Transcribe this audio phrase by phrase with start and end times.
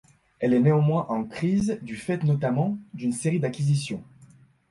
[0.39, 4.01] Elle est néanmoins en crise du fait notamment d'une série d'acquisitions.